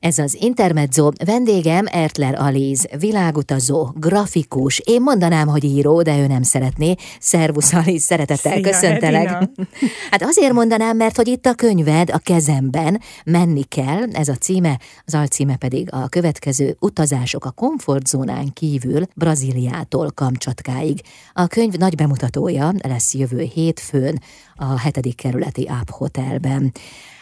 [0.00, 6.42] Ez az Intermezzo, vendégem Ertler Alíz, világutazó, grafikus, én mondanám, hogy író, de ő nem
[6.42, 6.94] szeretné.
[7.18, 9.26] Szervusz Alíz, szeretettel Szia, köszöntelek.
[9.26, 9.50] Edina.
[10.10, 14.80] Hát azért mondanám, mert hogy itt a könyved a kezemben, menni kell, ez a címe,
[15.04, 21.00] az alcíme pedig a következő utazások a komfortzónán kívül Brazíliától Kamcsatkáig.
[21.32, 24.22] A könyv nagy bemutatója lesz jövő hétfőn
[24.54, 26.72] a hetedik kerületi App Hotelben.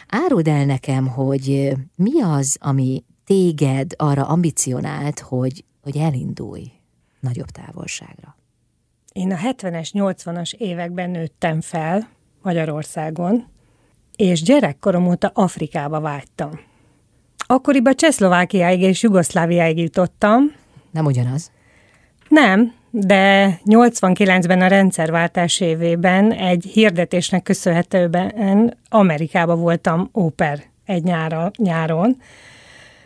[0.09, 6.71] Áruld el nekem, hogy mi az, ami téged arra ambicionált, hogy, hogy elindulj
[7.19, 8.35] nagyobb távolságra?
[9.13, 12.09] Én a 70-es, 80-as években nőttem fel
[12.41, 13.47] Magyarországon,
[14.15, 16.59] és gyerekkorom óta Afrikába vágytam.
[17.37, 20.55] Akkoriban Csehszlovákiáig és Jugoszláviáig jutottam.
[20.91, 21.51] Nem ugyanaz?
[22.27, 32.17] Nem, de 89-ben a rendszerváltás évében egy hirdetésnek köszönhetően Amerikába voltam óper egy nyára, nyáron.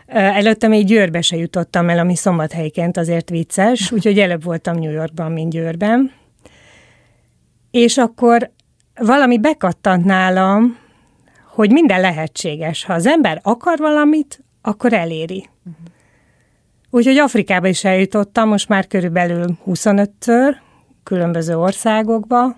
[0.07, 5.31] Előtte még Győrbe se jutottam el, ami szombathelyként azért vicces, úgyhogy előbb voltam New Yorkban,
[5.31, 6.12] mint Győrben.
[7.71, 8.51] És akkor
[8.95, 10.77] valami bekattant nálam,
[11.49, 12.85] hogy minden lehetséges.
[12.85, 15.49] Ha az ember akar valamit, akkor eléri.
[15.65, 15.93] Uh-huh.
[16.96, 20.55] Úgyhogy Afrikába is eljutottam, most már körülbelül 25-ször,
[21.04, 22.55] különböző országokba,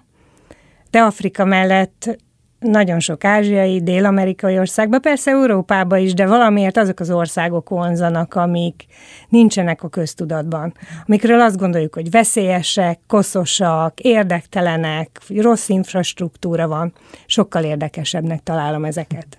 [0.90, 2.18] de Afrika mellett
[2.60, 8.86] nagyon sok ázsiai, dél-amerikai országba, persze Európába is, de valamiért azok az országok vonzanak, amik
[9.30, 10.74] nincsenek a köztudatban.
[11.06, 16.94] Amikről azt gondoljuk, hogy veszélyesek, koszosak, érdektelenek, rossz infrastruktúra van.
[17.26, 19.38] Sokkal érdekesebbnek találom ezeket.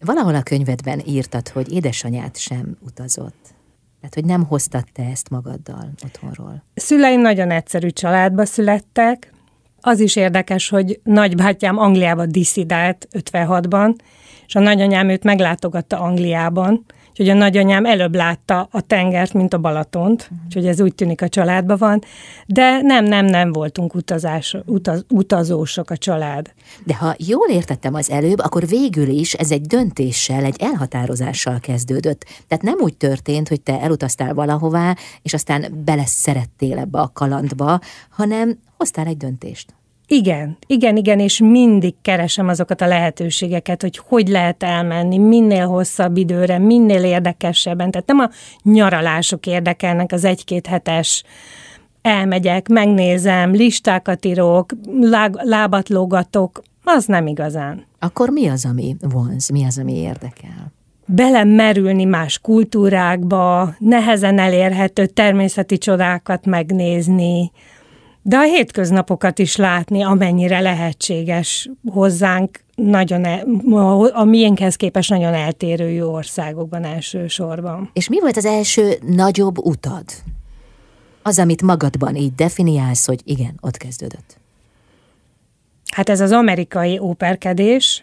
[0.00, 3.56] Valahol a könyvedben írtad, hogy édesanyát sem utazott.
[4.00, 6.62] Tehát, hogy nem hoztad te ezt magaddal otthonról.
[6.74, 9.32] Szüleim nagyon egyszerű családba születtek.
[9.80, 13.94] Az is érdekes, hogy nagybátyám Angliába diszidált 56-ban,
[14.46, 16.84] és a nagyanyám őt meglátogatta Angliában,
[17.18, 20.38] Úgyhogy a nagyanyám előbb látta a tengert, mint a Balatont, uh-huh.
[20.46, 22.02] úgyhogy ez úgy tűnik a családban van,
[22.46, 26.52] de nem, nem, nem voltunk utazás, utaz, utazósok a család.
[26.84, 32.24] De ha jól értettem az előbb, akkor végül is ez egy döntéssel, egy elhatározással kezdődött.
[32.48, 37.80] Tehát nem úgy történt, hogy te elutaztál valahová, és aztán beleszerettél ebbe a kalandba,
[38.10, 39.77] hanem hoztál egy döntést.
[40.10, 46.16] Igen, igen, igen, és mindig keresem azokat a lehetőségeket, hogy hogy lehet elmenni minél hosszabb
[46.16, 47.90] időre, minél érdekesebben.
[47.90, 48.30] Tehát nem a
[48.62, 51.22] nyaralások érdekelnek, az egy-két hetes
[52.02, 54.72] elmegyek, megnézem, listákat írok,
[55.32, 57.86] lábat lógatok, az nem igazán.
[57.98, 60.76] Akkor mi az, ami vonz, mi az, ami érdekel?
[61.10, 67.50] belemerülni más kultúrákba, nehezen elérhető természeti csodákat megnézni,
[68.28, 73.44] de a hétköznapokat is látni, amennyire lehetséges hozzánk, nagyon el,
[74.12, 77.90] a miénkhez képest nagyon eltérő országokban elsősorban.
[77.92, 80.04] És mi volt az első nagyobb utad?
[81.22, 84.36] Az, amit magadban így definiálsz, hogy igen, ott kezdődött.
[85.94, 88.02] Hát ez az amerikai óperkedés,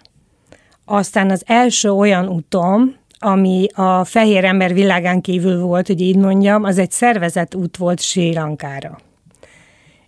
[0.86, 6.64] aztán az első olyan utom, ami a fehér ember világán kívül volt, hogy így mondjam,
[6.64, 8.98] az egy szervezett út volt Sri Lankára.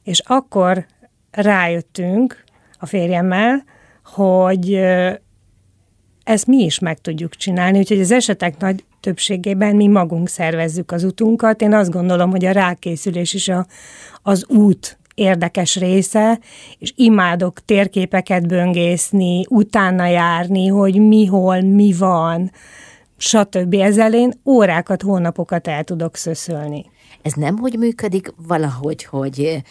[0.07, 0.85] És akkor
[1.31, 2.43] rájöttünk
[2.79, 3.63] a férjemmel,
[4.03, 4.73] hogy
[6.23, 11.03] ezt mi is meg tudjuk csinálni, úgyhogy az esetek nagy többségében mi magunk szervezzük az
[11.03, 11.61] utunkat.
[11.61, 13.65] Én azt gondolom, hogy a rákészülés is a,
[14.21, 16.39] az út érdekes része,
[16.77, 22.51] és imádok térképeket böngészni, utána járni, hogy mi hol, mi van,
[23.17, 23.73] stb.
[23.73, 26.85] Ezzel én órákat, hónapokat el tudok szöszölni.
[27.21, 29.61] Ez nem hogy működik valahogy, hogy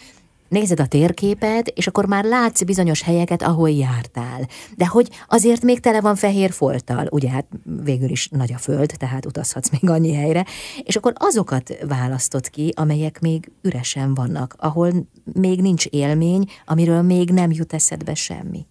[0.49, 4.47] nézed a térképet, és akkor már látsz bizonyos helyeket, ahol jártál.
[4.75, 7.45] De hogy azért még tele van fehér folttal, ugye hát
[7.83, 10.45] végül is nagy a föld, tehát utazhatsz még annyi helyre,
[10.83, 14.91] és akkor azokat választott ki, amelyek még üresen vannak, ahol
[15.33, 18.65] még nincs élmény, amiről még nem jut eszedbe semmi.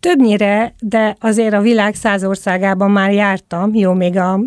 [0.00, 4.40] Többnyire, de azért a világ száz országában már jártam, jó, még a,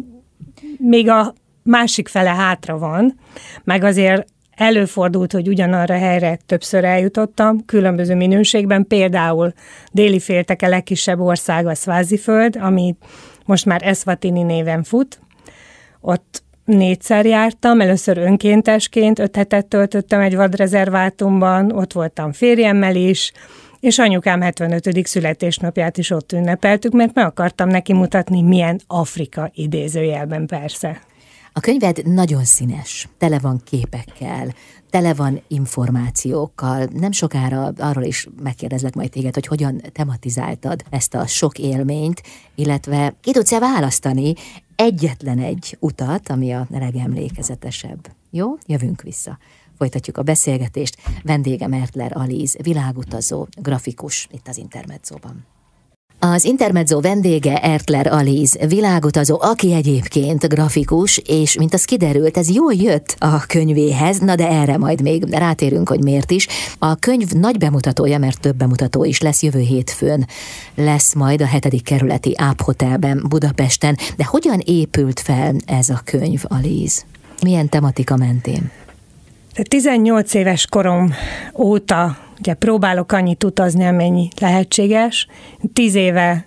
[0.78, 1.34] még a
[1.64, 3.20] másik fele hátra van,
[3.64, 4.28] meg azért
[4.58, 9.54] Előfordult, hogy ugyanarra helyre többször eljutottam, különböző minőségben, például
[9.92, 12.96] déli félteke legkisebb ország a Sváziföld, ami
[13.46, 15.20] most már Eswatini néven fut.
[16.02, 23.32] Ott négyszer jártam, először önkéntesként, öt hetet töltöttem egy vadrezervátumban, ott voltam férjemmel is,
[23.80, 25.08] és anyukám 75.
[25.08, 31.07] születésnapját is ott ünnepeltük, mert meg akartam neki mutatni, milyen Afrika idézőjelben persze.
[31.58, 34.54] A könyved nagyon színes, tele van képekkel,
[34.90, 36.88] tele van információkkal.
[36.94, 42.24] Nem sokára arról is megkérdezlek majd téged, hogy hogyan tematizáltad ezt a sok élményt,
[42.56, 44.34] illetve ki tudsz-e választani
[44.76, 48.12] egyetlen egy utat, ami a legemlékezetesebb.
[48.30, 48.58] Jó?
[48.66, 49.38] Jövünk vissza.
[49.78, 50.98] Folytatjuk a beszélgetést.
[51.24, 55.46] Vendége Mertler Alíz, világutazó, grafikus itt az Intermedzóban.
[56.20, 62.74] Az Intermezzo vendége Ertler Alíz, világutazó, aki egyébként grafikus, és mint az kiderült, ez jól
[62.74, 66.48] jött a könyvéhez, na de erre majd még rátérünk, hogy miért is.
[66.80, 70.28] A könyv nagy bemutatója, mert több bemutató is lesz jövő hétfőn,
[70.76, 73.98] lesz majd a hetedik kerületi Áp Hotelben Budapesten.
[74.16, 77.06] De hogyan épült fel ez a könyv, Alíz?
[77.42, 78.72] Milyen tematika mentén?
[79.64, 81.14] 18 éves korom
[81.58, 85.28] óta ugye próbálok annyit utazni, amennyi lehetséges.
[85.74, 86.46] Tíz éve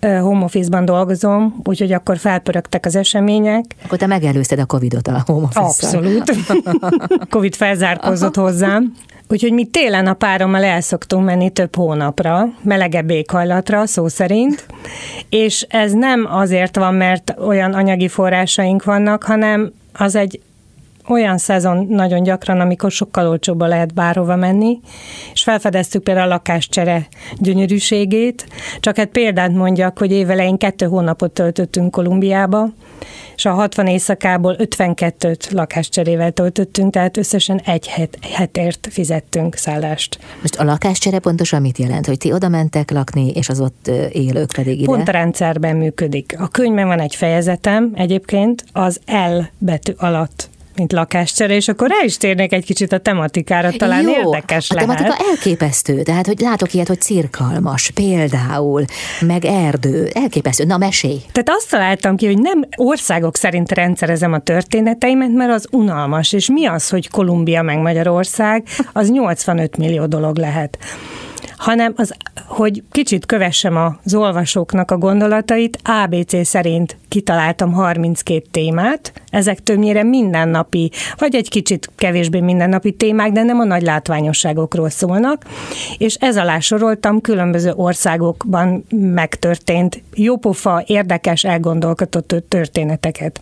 [0.00, 3.64] home office-ban dolgozom, úgyhogy akkor felpörögtek az események.
[3.84, 6.36] Akkor te megelőzted a Covid-ot a home office Abszolút.
[7.30, 8.92] Covid felzárkózott hozzám.
[9.28, 14.66] Úgyhogy mi télen a párommal el szoktunk menni több hónapra, melegebb éghajlatra, szó szerint,
[15.28, 20.40] és ez nem azért van, mert olyan anyagi forrásaink vannak, hanem az egy
[21.08, 24.80] olyan szezon nagyon gyakran, amikor sokkal olcsóbba lehet bárhova menni,
[25.32, 28.46] és felfedeztük például a lakáscsere gyönyörűségét.
[28.80, 32.68] Csak hát példát mondjak, hogy évelején kettő hónapot töltöttünk Kolumbiába,
[33.36, 40.18] és a 60 éjszakából 52-t lakáscserével töltöttünk, tehát összesen egy het, hetért fizettünk szállást.
[40.40, 42.06] Most a lakáscsere pontosan mit jelent?
[42.06, 44.86] Hogy ti oda mentek lakni, és az ott élők pedig ide?
[44.86, 46.34] Pont a rendszerben működik.
[46.38, 52.04] A könyvben van egy fejezetem egyébként, az L betű alatt mint lakáscsere, és akkor rá
[52.04, 54.90] is térnék egy kicsit a tematikára, talán Jó, érdekes a lehet.
[54.90, 58.84] A tematika elképesztő, tehát hogy látok ilyet, hogy cirkalmas, például,
[59.20, 60.64] meg erdő, elképesztő.
[60.64, 61.20] Na, mesélj!
[61.32, 66.48] Tehát azt találtam ki, hogy nem országok szerint rendszerezem a történeteimet, mert az unalmas, és
[66.48, 70.78] mi az, hogy Kolumbia meg Magyarország, az 85 millió dolog lehet
[71.56, 72.14] hanem az,
[72.46, 80.90] hogy kicsit kövessem az olvasóknak a gondolatait, ABC szerint kitaláltam 32 témát, ezek többnyire mindennapi,
[81.16, 85.44] vagy egy kicsit kevésbé mindennapi témák, de nem a nagy látványosságokról szólnak,
[85.98, 93.40] és ez alá soroltam különböző országokban megtörtént jópofa, érdekes, elgondolkodott történeteket.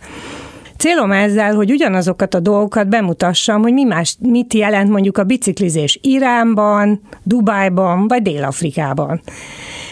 [0.77, 5.99] Célom ezzel, hogy ugyanazokat a dolgokat bemutassam, hogy mi más, mit jelent mondjuk a biciklizés
[6.01, 9.21] Iránban, Dubájban vagy Dél-Afrikában.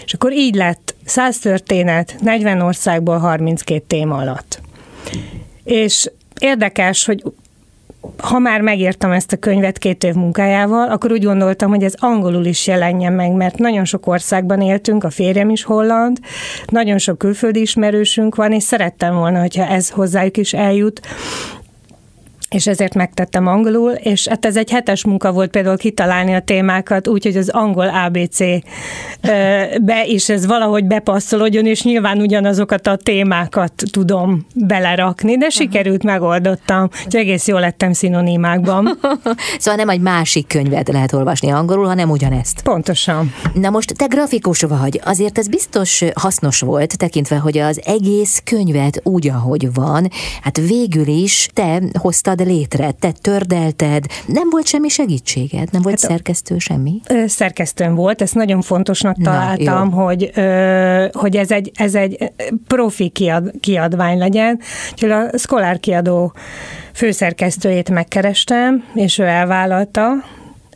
[0.06, 4.62] És akkor így lett 100 történet, 40 országból 32 téma alatt.
[5.64, 7.24] És érdekes, hogy
[8.18, 12.46] ha már megírtam ezt a könyvet két év munkájával, akkor úgy gondoltam, hogy ez angolul
[12.46, 16.20] is jelenjen meg, mert nagyon sok országban éltünk, a férjem is holland,
[16.68, 21.02] nagyon sok külföldi ismerősünk van, és szerettem volna, hogyha ez hozzájuk is eljut,
[22.50, 27.08] és ezért megtettem angolul, és hát ez egy hetes munka volt például kitalálni a témákat,
[27.08, 28.40] úgyhogy az angol ABC
[29.82, 36.90] be is ez valahogy bepasszolódjon, és nyilván ugyanazokat a témákat tudom belerakni, de sikerült, megoldottam,
[37.04, 39.00] hogy egész jól lettem szinonimákban.
[39.60, 42.62] szóval nem egy másik könyvet lehet olvasni angolul, hanem ugyanezt.
[42.62, 43.34] Pontosan.
[43.54, 49.00] Na most te grafikus vagy, azért ez biztos hasznos volt, tekintve, hogy az egész könyvet
[49.04, 50.10] úgy, ahogy van,
[50.42, 56.10] hát végül is te hoztad létre, te tördelted, nem volt semmi segítséged, nem volt hát
[56.10, 57.02] szerkesztő semmi?
[57.10, 62.32] Ö, szerkesztőm volt, ezt nagyon fontosnak találtam, Na, hogy, ö, hogy ez egy, ez egy
[62.68, 64.60] profi kiad, kiadvány legyen.
[64.92, 66.34] Úgyhogy a Scholar kiadó
[66.94, 70.04] főszerkesztőjét megkerestem, és ő elvállalta,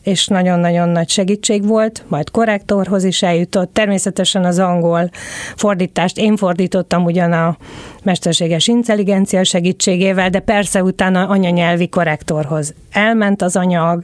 [0.04, 3.74] és nagyon-nagyon nagy segítség volt, majd korrektorhoz is eljutott.
[3.74, 5.10] Természetesen az angol
[5.56, 7.58] fordítást én fordítottam ugyan a
[8.04, 14.04] mesterséges intelligencia segítségével, de persze utána anyanyelvi korrektorhoz elment az anyag,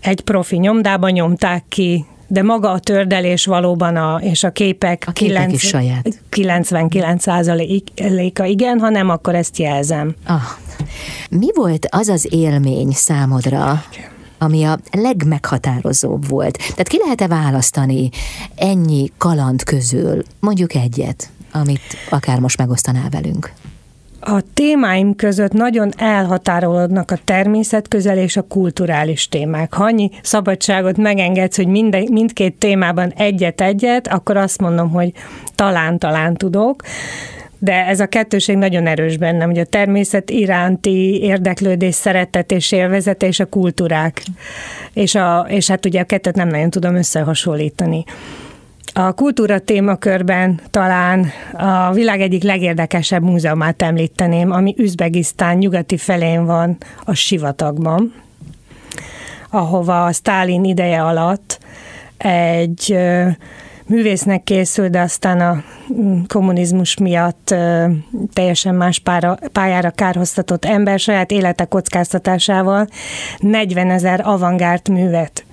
[0.00, 5.12] egy profi nyomdában nyomták ki, de maga a tördelés valóban a, és a képek, a
[5.12, 6.08] képek 9, is saját.
[6.30, 10.14] 99%-a igen, ha nem, akkor ezt jelzem.
[10.26, 10.40] Ah.
[11.30, 13.84] Mi volt az az élmény számodra,
[14.42, 16.56] ami a legmeghatározóbb volt.
[16.58, 18.08] Tehát ki lehet-e választani
[18.56, 21.80] ennyi kaland közül, mondjuk egyet, amit
[22.10, 23.52] akár most megosztanál velünk?
[24.20, 29.74] A témáim között nagyon elhatárolódnak a természet közel és a kulturális témák.
[29.74, 35.12] Ha annyi szabadságot megengedsz, hogy mind, mindkét témában egyet-egyet, akkor azt mondom, hogy
[35.54, 36.82] talán-talán tudok
[37.64, 43.22] de ez a kettőség nagyon erős bennem, hogy a természet iránti érdeklődés, szeretet és élvezet
[43.22, 44.22] és a kultúrák.
[44.92, 48.04] És, a, és hát ugye a kettőt nem nagyon tudom összehasonlítani.
[48.92, 56.76] A kultúra témakörben talán a világ egyik legérdekesebb múzeumát említeném, ami Üzbegisztán nyugati felén van
[57.04, 58.14] a sivatagban,
[59.50, 61.58] ahova a Stálin ideje alatt
[62.16, 62.96] egy
[63.92, 67.54] művésznek készült, de aztán a mm, kommunizmus miatt
[68.32, 72.86] teljesen más pára, pályára kárhoztatott ember saját élete kockáztatásával
[73.38, 75.44] 40 ezer avantgárd művet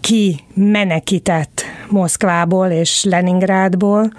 [0.00, 4.12] ki menekített Moszkvából és Leningrádból,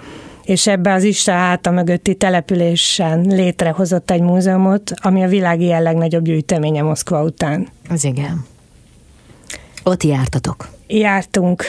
[0.44, 6.82] és ebbe az Isten háta mögötti településen létrehozott egy múzeumot, ami a világi legnagyobb gyűjteménye
[6.82, 7.68] Moszkva után.
[7.88, 8.46] Az igen.
[9.82, 10.68] Ott jártatok.
[10.86, 11.64] Jártunk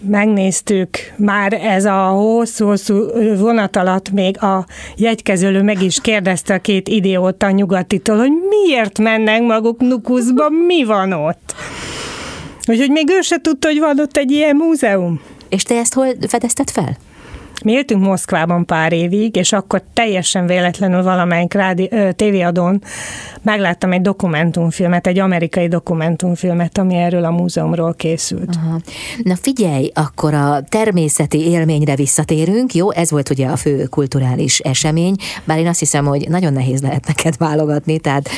[0.00, 2.94] megnéztük, már ez a hosszú-hosszú
[3.38, 9.42] vonat alatt még a jegykezőlő meg is kérdezte a két idióta nyugatitól, hogy miért mennek
[9.42, 11.54] maguk Nukuszba, mi van ott?
[12.68, 15.20] Úgyhogy még ő se tudta, hogy van ott egy ilyen múzeum.
[15.48, 16.96] És te ezt hol fedezted fel?
[17.64, 22.82] Mi éltünk Moszkvában pár évig, és akkor teljesen véletlenül valamelyik rádi, ö, tévéadón
[23.42, 28.56] megláttam egy dokumentumfilmet, egy amerikai dokumentumfilmet, ami erről a múzeumról készült.
[28.56, 28.80] Aha.
[29.22, 32.92] Na figyelj, akkor a természeti élményre visszatérünk, jó?
[32.92, 37.06] Ez volt ugye a fő kulturális esemény, bár én azt hiszem, hogy nagyon nehéz lehet
[37.06, 38.28] neked válogatni, tehát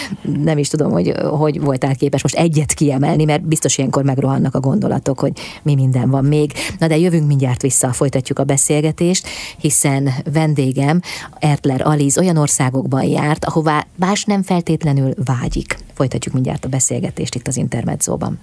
[0.43, 4.61] nem is tudom, hogy hogy voltál képes most egyet kiemelni, mert biztos ilyenkor megrohannak a
[4.61, 5.33] gondolatok, hogy
[5.63, 6.53] mi minden van még.
[6.79, 9.27] Na de jövünk mindjárt vissza, folytatjuk a beszélgetést beszélgetést,
[9.59, 11.01] hiszen vendégem
[11.39, 15.77] Ertler Aliz olyan országokban járt, ahová más nem feltétlenül vágyik.
[15.95, 18.39] Folytatjuk mindjárt a beszélgetést itt az Intermedzóban.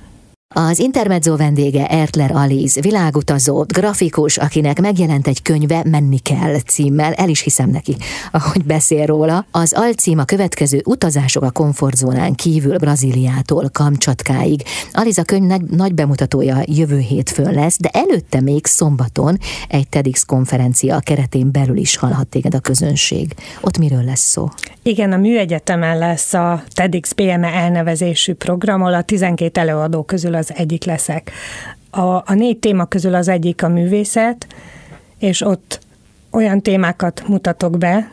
[0.58, 7.30] Az Intermezzo vendége Ertler Aliz, világutazó, grafikus, akinek megjelent egy könyve Menni kell címmel, el
[7.30, 7.96] is hiszem neki,
[8.32, 9.46] ahogy beszél róla.
[9.52, 14.64] Az alcím a következő utazások a komfortzónán kívül Brazíliától Kamcsatkáig.
[14.94, 21.00] Aliz a könyv nagy, bemutatója jövő hétfőn lesz, de előtte még szombaton egy TEDx konferencia
[21.00, 23.34] keretén belül is hallhat téged a közönség.
[23.62, 24.50] Ott miről lesz szó?
[24.84, 30.45] Igen, a Műegyetemen lesz a TEDx PME elnevezésű program, ahol a 12 előadó közül az
[30.50, 31.32] egyik leszek.
[31.90, 34.48] A, a négy téma közül az egyik a művészet,
[35.20, 35.80] és ott
[36.30, 38.12] olyan témákat mutatok be,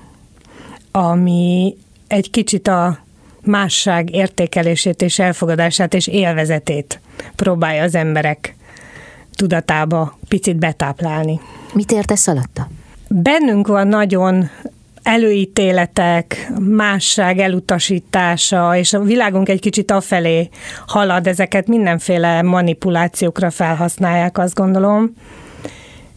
[0.91, 2.99] ami egy kicsit a
[3.41, 7.01] másság értékelését és elfogadását és élvezetét
[7.37, 8.57] próbálja az emberek
[9.35, 11.41] tudatába picit betáplálni.
[11.73, 12.69] Mit értesz alatta?
[13.09, 14.51] Bennünk van nagyon
[15.03, 20.49] előítéletek, másság elutasítása, és a világunk egy kicsit afelé
[20.87, 25.13] halad, ezeket mindenféle manipulációkra felhasználják, azt gondolom.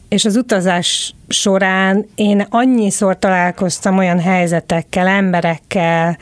[0.10, 6.18] És az utazás során én annyiszor találkoztam olyan helyzetekkel, emberekkel,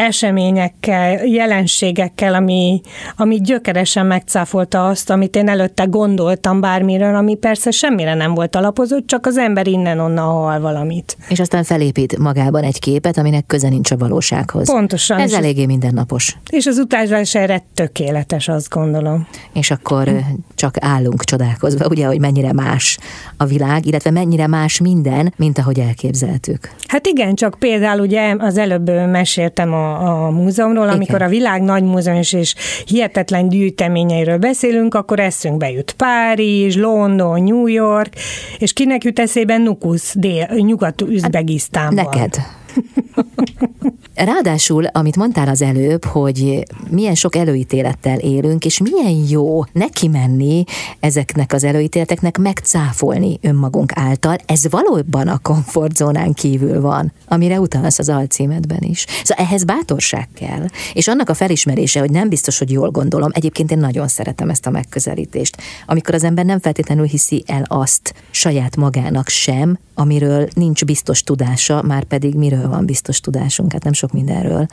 [0.00, 2.80] eseményekkel, jelenségekkel, ami,
[3.16, 9.06] ami gyökeresen megcáfolta azt, amit én előtte gondoltam bármiről, ami persze semmire nem volt alapozott,
[9.06, 11.16] csak az ember innen-onnan hal valamit.
[11.28, 14.70] És aztán felépít magában egy képet, aminek köze nincs a valósághoz.
[14.70, 15.18] Pontosan.
[15.18, 16.36] Ez eléggé mindennapos.
[16.50, 19.26] És az utazás erre tökéletes, azt gondolom.
[19.52, 20.12] És akkor
[20.54, 22.98] csak állunk csodálkozva, ugye, hogy mennyire más
[23.36, 26.70] a világ, illetve mennyire más minden, mint ahogy elképzeltük.
[26.86, 30.96] Hát igen, csak például ugye az előbb meséltem a a, múzeumról, Igen.
[30.96, 32.54] amikor a világ nagy múzeum és
[32.86, 38.14] hihetetlen gyűjteményeiről beszélünk, akkor eszünkbe jut Párizs, London, New York,
[38.58, 42.04] és kinek jut eszébe Nukusz, dél, Nyugat-Üzbegisztánban.
[42.04, 42.34] Neked.
[44.24, 50.64] Ráadásul, amit mondtál az előbb, hogy milyen sok előítélettel élünk, és milyen jó neki menni
[51.00, 58.08] ezeknek az előítéleteknek, megcáfolni önmagunk által, ez valóban a komfortzónán kívül van, amire utalsz az
[58.08, 59.06] alcímedben is.
[59.22, 63.70] Szóval ehhez bátorság kell, és annak a felismerése, hogy nem biztos, hogy jól gondolom, egyébként
[63.70, 65.56] én nagyon szeretem ezt a megközelítést,
[65.86, 71.82] amikor az ember nem feltétlenül hiszi el azt saját magának sem, amiről nincs biztos tudása,
[71.82, 74.66] már pedig miről van biztos tudásunk, hát nem sok mindenről,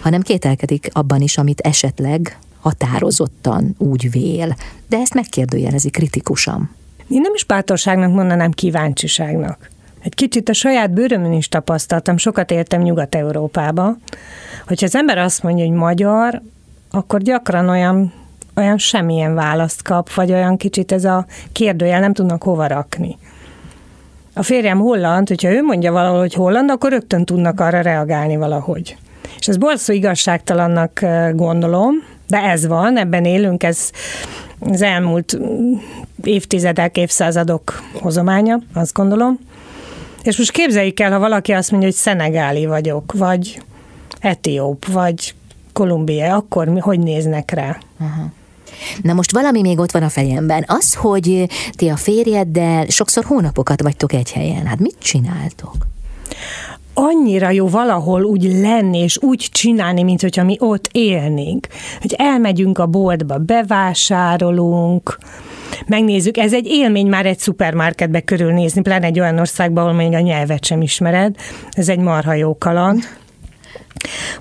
[0.00, 4.56] hanem kételkedik abban is, amit esetleg határozottan úgy vél,
[4.88, 6.70] de ezt megkérdőjelezi kritikusan.
[7.08, 9.70] Én nem is bátorságnak mondanám kíváncsiságnak.
[10.02, 13.96] Egy kicsit a saját bőrömön is tapasztaltam, sokat éltem Nyugat-Európába,
[14.66, 16.42] hogyha az ember azt mondja, hogy magyar,
[16.90, 18.12] akkor gyakran olyan,
[18.56, 23.18] olyan semmilyen választ kap, vagy olyan kicsit ez a kérdőjel nem tudnak hova rakni.
[24.34, 28.96] A férjem holland, hogyha ő mondja valahol, hogy holland, akkor rögtön tudnak arra reagálni valahogy.
[29.38, 31.00] És ez borzasztó igazságtalannak
[31.32, 31.94] gondolom,
[32.28, 33.90] de ez van, ebben élünk, ez
[34.58, 35.38] az elmúlt
[36.24, 39.38] évtizedek, évszázadok hozománya, azt gondolom.
[40.22, 43.62] És most képzeljük el, ha valaki azt mondja, hogy szenegáli vagyok, vagy
[44.20, 45.34] etióp, vagy
[45.72, 47.78] kolumbia, akkor mi, hogy néznek rá?
[48.00, 48.24] Uh-huh.
[49.02, 50.64] Na most valami még ott van a fejemben.
[50.66, 54.66] Az, hogy ti a férjeddel sokszor hónapokat vagytok egy helyen.
[54.66, 55.76] Hát mit csináltok?
[56.94, 61.66] Annyira jó valahol úgy lenni, és úgy csinálni, mint hogyha mi ott élnénk.
[62.00, 65.18] Hogy elmegyünk a boltba, bevásárolunk,
[65.86, 66.36] megnézzük.
[66.36, 70.64] Ez egy élmény már egy szupermarketbe körülnézni, pláne egy olyan országban, ahol még a nyelvet
[70.64, 71.36] sem ismered.
[71.70, 73.02] Ez egy marha jó kaland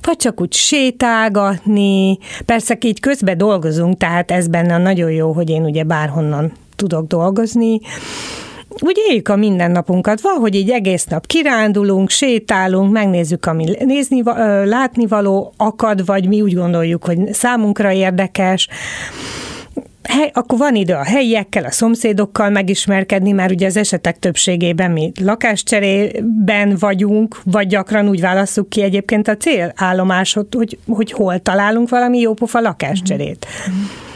[0.01, 2.17] vagy csak úgy sétálgatni.
[2.46, 7.79] Persze így közben dolgozunk, tehát ez benne nagyon jó, hogy én ugye bárhonnan tudok dolgozni.
[8.80, 14.22] Úgy éljük a mindennapunkat, valahogy így egész nap kirándulunk, sétálunk, megnézzük, ami nézni,
[14.66, 18.68] látni való akad, vagy mi úgy gondoljuk, hogy számunkra érdekes
[20.04, 25.12] hely, akkor van idő a helyiekkel, a szomszédokkal megismerkedni, mert ugye az esetek többségében mi
[25.22, 32.20] lakáscserében vagyunk, vagy gyakran úgy választjuk ki egyébként a célállomásot, hogy, hogy hol találunk valami
[32.20, 33.46] jópofa lakáscserét.
[33.70, 34.11] Mm-hmm.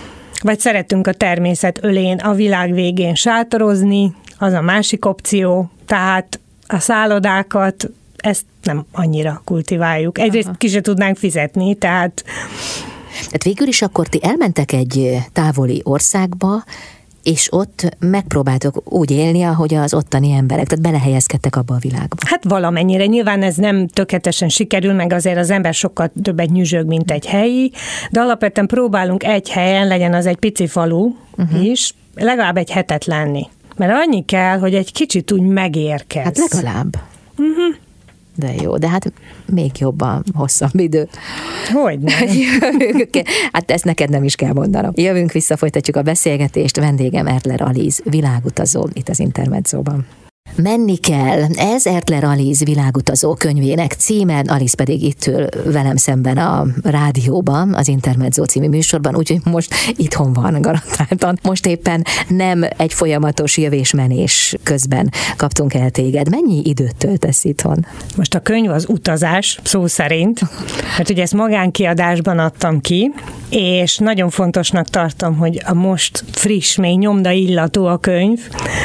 [0.46, 6.80] Vagy szeretünk a természet ölén, a világ végén sátorozni, az a másik opció, tehát a
[6.80, 10.20] szállodákat, ezt nem annyira kultiváljuk.
[10.20, 10.56] Egyrészt Aha.
[10.58, 12.24] ki se tudnánk fizetni, tehát
[13.16, 16.64] tehát végül is akkor ti elmentek egy távoli országba,
[17.26, 22.16] és ott megpróbáltok úgy élni, ahogy az ottani emberek, tehát belehelyezkedtek abba a világba.
[22.28, 23.06] Hát valamennyire.
[23.06, 27.72] Nyilván ez nem tökéletesen sikerül, meg azért az ember sokkal többet nyüzsög, mint egy helyi,
[28.12, 31.66] de alapvetően próbálunk egy helyen, legyen az egy pici falu uh-huh.
[31.66, 33.48] is, legalább egy hetet lenni.
[33.76, 36.24] Mert annyi kell, hogy egy kicsit úgy megérkez.
[36.24, 36.96] Hát legalább.
[37.38, 37.76] Uh-huh.
[38.36, 39.14] De jó, de hát
[39.46, 41.08] még jobban hosszabb idő.
[41.74, 42.00] Hogy
[43.52, 44.92] hát ezt neked nem is kell mondanom.
[44.96, 46.78] Jövünk vissza, folytatjuk a beszélgetést.
[46.78, 50.06] Vendégem Ertler Alíz, világutazó itt az Intermedzóban.
[50.56, 51.44] Menni kell.
[51.56, 57.88] Ez Ertler Aliz világutazó könyvének címe, Aliz pedig itt ül velem szemben a rádióban, az
[57.88, 61.40] Intermezzo című műsorban, úgyhogy most itthon van garantáltan.
[61.44, 66.30] Most éppen nem egy folyamatos jövésmenés közben kaptunk el téged.
[66.30, 67.86] Mennyi időt töltesz itthon?
[68.16, 70.42] Most a könyv az utazás, szó szerint,
[70.98, 73.12] mert ugye ezt magánkiadásban adtam ki,
[73.50, 78.40] és nagyon fontosnak tartom, hogy a most friss, még nyomda illatú a könyv,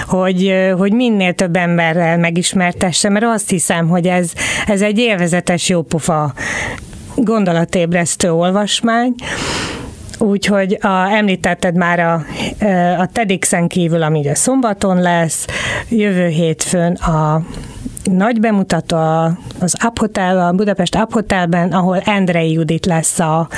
[0.07, 4.33] hogy, hogy minél több emberrel megismertesse, mert azt hiszem, hogy ez,
[4.67, 6.33] ez egy élvezetes jópofa
[7.15, 9.15] gondolatébresztő olvasmány,
[10.23, 12.25] Úgyhogy a, említetted már a,
[12.99, 15.47] a TEDx-en kívül, ami ugye szombaton lesz,
[15.89, 17.43] jövő hétfőn a
[18.05, 18.97] nagy bemutató
[19.61, 23.49] az Up Hotel, a Budapest Up Hotelben, ahol Endrei Judit lesz a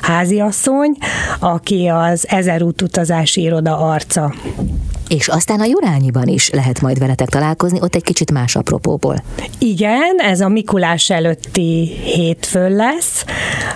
[0.00, 0.96] háziasszony,
[1.38, 4.34] aki az Ezer út utazási iroda arca.
[5.14, 9.22] És aztán a Jurányiban is lehet majd veletek találkozni, ott egy kicsit más apropóból.
[9.58, 13.24] Igen, ez a Mikulás előtti hétfőn lesz,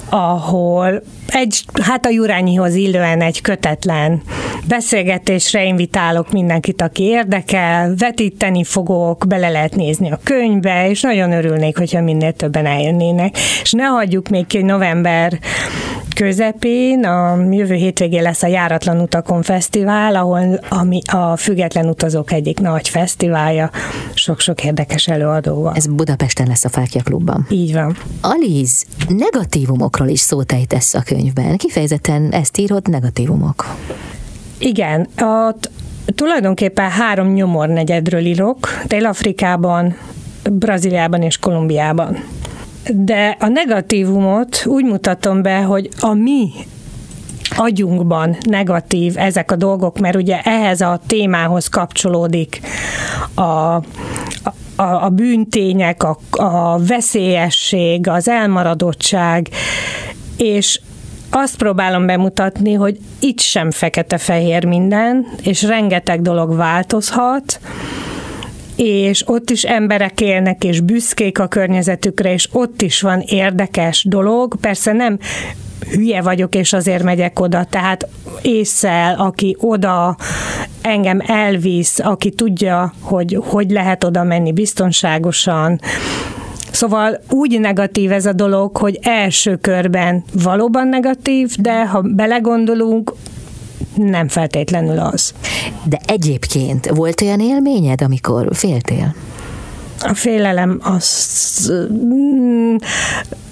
[0.08, 4.22] ahol egy, hát a Jurányihoz illően egy kötetlen
[4.68, 11.78] beszélgetésre invitálok mindenkit, aki érdekel, vetíteni fogok, bele lehet nézni a könyvbe, és nagyon örülnék,
[11.78, 13.38] hogyha minél többen eljönnének.
[13.62, 15.38] És ne hagyjuk még ki, november
[16.18, 22.60] közepén, a jövő hétvégén lesz a Járatlan Utakon Fesztivál, ahol ami a Független Utazók egyik
[22.60, 23.70] nagy fesztiválja,
[24.14, 25.72] sok-sok érdekes előadóval.
[25.74, 27.46] Ez Budapesten lesz a Fákja Klubban.
[27.50, 27.96] Így van.
[28.20, 31.56] Aliz, negatívumokról is szót ejtesz a könyvben.
[31.56, 33.76] Kifejezetten ezt írod, negatívumok.
[34.58, 35.54] Igen, a,
[36.14, 39.96] tulajdonképpen három nyomornegyedről írok, Dél-Afrikában,
[40.52, 42.24] Brazíliában és Kolumbiában.
[42.92, 46.50] De a negatívumot úgy mutatom be, hogy a mi
[47.56, 52.60] agyunkban negatív ezek a dolgok, mert ugye ehhez a témához kapcsolódik
[53.34, 53.82] a, a,
[54.76, 59.48] a bűntények, a, a veszélyesség, az elmaradottság,
[60.36, 60.80] és
[61.30, 67.60] azt próbálom bemutatni, hogy itt sem fekete-fehér minden, és rengeteg dolog változhat,
[68.76, 74.56] és ott is emberek élnek, és büszkék a környezetükre, és ott is van érdekes dolog.
[74.60, 75.18] Persze nem
[75.90, 78.08] hülye vagyok, és azért megyek oda, tehát
[78.42, 80.16] észszel, aki oda
[80.82, 85.80] engem elvisz, aki tudja, hogy hogy lehet oda menni biztonságosan,
[86.70, 93.12] Szóval úgy negatív ez a dolog, hogy első körben valóban negatív, de ha belegondolunk,
[93.94, 95.34] nem feltétlenül az.
[95.84, 99.14] De egyébként volt olyan élményed, amikor féltél?
[100.00, 102.76] A félelem az mm,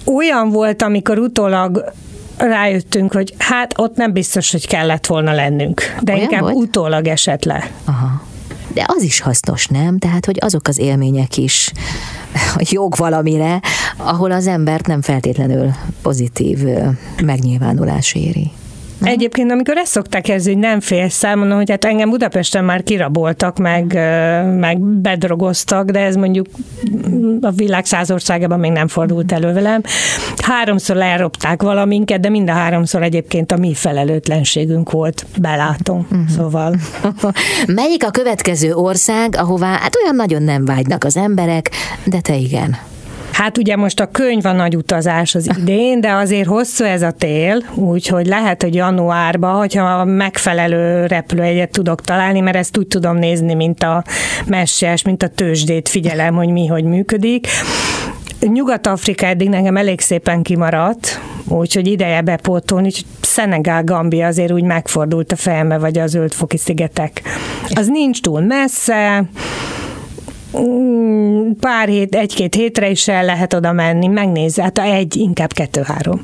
[0.05, 1.93] olyan volt, amikor utólag
[2.37, 6.55] rájöttünk, hogy hát ott nem biztos, hogy kellett volna lennünk, de olyan inkább volt?
[6.55, 7.70] utólag esett le.
[7.85, 8.22] Aha.
[8.75, 9.99] De az is hasznos, nem?
[9.99, 11.72] Tehát, hogy azok az élmények is
[12.59, 13.61] jog valamire,
[13.96, 15.70] ahol az embert nem feltétlenül
[16.03, 16.59] pozitív
[17.22, 18.51] megnyilvánulás éri.
[18.99, 19.13] Nem?
[19.13, 23.59] Egyébként, amikor ezt szokták érzni, hogy nem félsz mondom, hogy hát engem Budapesten már kiraboltak,
[23.59, 23.93] meg,
[24.59, 26.47] meg bedrogoztak, de ez mondjuk
[27.41, 29.81] a világ száz országában még nem fordult elő velem.
[30.37, 36.07] Háromszor elropták valaminket, de mind a háromszor egyébként a mi felelőtlenségünk volt, belátom.
[36.11, 36.29] Uh-huh.
[36.29, 36.75] Szóval.
[37.67, 41.71] Melyik a következő ország, ahová hát olyan nagyon nem vágynak az emberek,
[42.05, 42.77] de te igen?
[43.37, 47.11] Hát ugye most a könyv a nagy utazás az idén, de azért hosszú ez a
[47.11, 53.55] tél, úgyhogy lehet, hogy januárban, hogyha megfelelő repülőjegyet tudok találni, mert ezt úgy tudom nézni,
[53.55, 54.05] mint a
[54.46, 57.46] messes, mint a tőzsdét figyelem, hogy mi, hogy működik.
[58.40, 65.33] Nyugat-Afrika eddig nekem elég szépen kimaradt, úgyhogy ideje bepótolni, úgyhogy Szenegál, Gambia azért úgy megfordult
[65.33, 67.22] a fejembe, vagy az Zöldfoki szigetek.
[67.75, 69.25] Az nincs túl messze,
[71.61, 76.21] pár hét, egy-két hétre is el lehet oda menni, megnézni, hát egy, inkább kettő-három,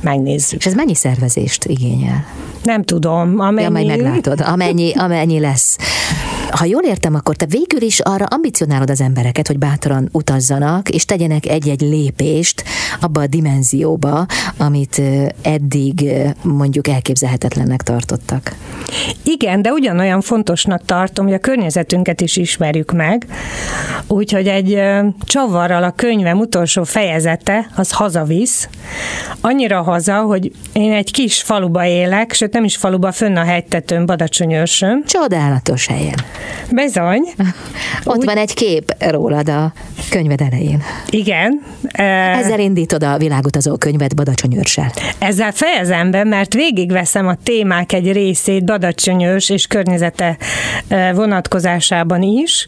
[0.00, 0.58] megnézzük.
[0.58, 2.24] És ez mennyi szervezést igényel?
[2.62, 3.40] Nem tudom.
[3.40, 3.62] Amennyi...
[3.62, 5.76] Ja, majd meglátod, amennyi, amennyi lesz
[6.50, 11.04] ha jól értem, akkor te végül is arra ambicionálod az embereket, hogy bátran utazzanak, és
[11.04, 12.64] tegyenek egy-egy lépést
[13.00, 15.02] abba a dimenzióba, amit
[15.42, 16.10] eddig
[16.42, 18.54] mondjuk elképzelhetetlennek tartottak.
[19.22, 23.26] Igen, de ugyanolyan fontosnak tartom, hogy a környezetünket is ismerjük meg,
[24.06, 24.80] úgyhogy egy
[25.24, 28.68] csavarral a könyvem utolsó fejezete az hazavisz,
[29.40, 34.06] annyira haza, hogy én egy kis faluba élek, sőt nem is faluba, fönn a hegytetőn,
[34.06, 35.04] Badacsonyőrsön.
[35.06, 36.24] Csodálatos helyen.
[36.70, 37.22] Bizony.
[38.04, 38.24] Ott Úgy...
[38.24, 39.72] van egy kép rólad a
[40.10, 40.82] könyved elején.
[41.08, 41.62] Igen.
[41.92, 44.92] Ezzel indítod a világutazó könyvet Badacsonyőrssel.
[45.18, 50.36] Ezzel fejezem be, mert végigveszem a témák egy részét Badacsonyőrs és környezete
[51.14, 52.66] vonatkozásában is,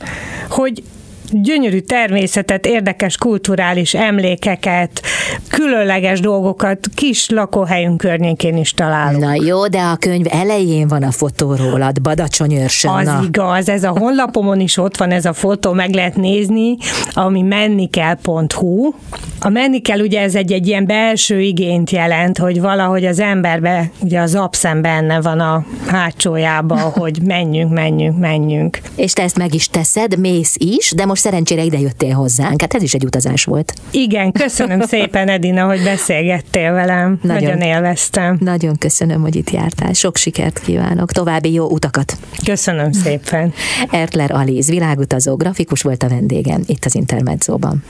[0.49, 0.83] hogy
[1.31, 5.03] gyönyörű természetet, érdekes kulturális emlékeket,
[5.49, 9.23] különleges dolgokat kis lakóhelyünk környékén is találunk.
[9.25, 12.91] Na jó, de a könyv elején van a fotó rólad, Badacsonyőrsön.
[12.91, 13.21] Az na.
[13.27, 16.77] igaz, ez a honlapomon is ott van ez a fotó, meg lehet nézni,
[17.13, 18.93] ami mennikel.hu.
[19.41, 24.21] A mennikel ugye ez egy, egy ilyen belső igényt jelent, hogy valahogy az emberbe, ugye
[24.21, 28.79] az abszem benne van a hátsójába, hogy menjünk, menjünk, menjünk.
[28.97, 32.61] És te ezt meg is teszed, mész is, de most most szerencsére ide jöttél hozzánk.
[32.61, 33.75] Hát ez is egy utazás volt.
[33.91, 37.19] Igen, köszönöm szépen, Edina, hogy beszélgettél velem.
[37.23, 38.37] Nagyon, Nagyon élveztem.
[38.41, 39.93] Nagyon köszönöm, hogy itt jártál.
[39.93, 41.13] Sok sikert kívánok.
[41.13, 42.17] További jó utakat.
[42.45, 43.53] Köszönöm szépen.
[43.91, 47.85] Ertler Alíz, világutazó, grafikus volt a vendégem itt az Intermedzóban.